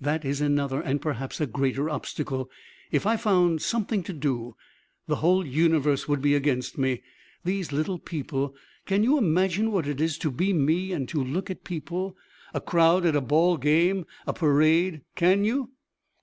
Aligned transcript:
That 0.00 0.24
is 0.24 0.40
another 0.40 0.80
and 0.80 1.02
perhaps 1.02 1.38
a 1.38 1.46
greater 1.46 1.90
obstacle. 1.90 2.48
If 2.90 3.04
I 3.06 3.18
found 3.18 3.60
something 3.60 4.02
to 4.04 4.14
do, 4.14 4.56
the 5.06 5.16
whole 5.16 5.44
universe 5.46 6.08
would 6.08 6.22
be 6.22 6.34
against 6.34 6.78
me. 6.78 7.02
These 7.44 7.72
little 7.72 7.98
people! 7.98 8.54
Can 8.86 9.04
you 9.04 9.18
imagine 9.18 9.70
what 9.70 9.86
it 9.86 10.00
is 10.00 10.16
to 10.20 10.30
be 10.30 10.54
me 10.54 10.92
and 10.92 11.06
to 11.10 11.22
look 11.22 11.50
at 11.50 11.62
people? 11.62 12.16
A 12.54 12.60
crowd 12.62 13.04
at 13.04 13.14
a 13.16 13.20
ball 13.20 13.58
game? 13.58 14.06
A 14.26 14.32
parade? 14.32 15.02
Can 15.14 15.44
you?" 15.44 15.72